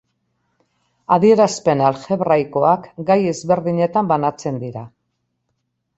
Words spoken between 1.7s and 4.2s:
aljebraikoak gai ezberdinetan